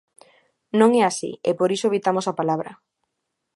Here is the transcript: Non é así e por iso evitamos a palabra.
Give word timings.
Non 0.79 0.89
é 1.01 1.03
así 1.05 1.31
e 1.49 1.51
por 1.59 1.69
iso 1.75 1.89
evitamos 1.91 2.25
a 2.27 2.37
palabra. 2.39 2.71